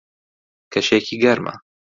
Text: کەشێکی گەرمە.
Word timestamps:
کەشێکی 0.71 1.17
گەرمە. 1.23 1.53